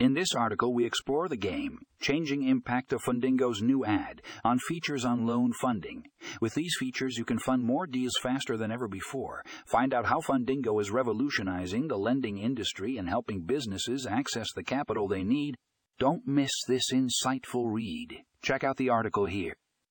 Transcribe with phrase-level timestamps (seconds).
[0.00, 5.04] In this article, we explore the game, changing impact of Fundingo's new ad on features
[5.04, 6.04] on loan funding.
[6.40, 9.42] With these features, you can fund more deals faster than ever before.
[9.66, 15.08] Find out how Fundingo is revolutionizing the lending industry and helping businesses access the capital
[15.08, 15.56] they need.
[15.98, 18.22] Don't miss this insightful read.
[18.40, 19.56] Check out the article here.